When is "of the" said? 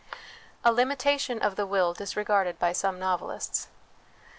1.43-1.67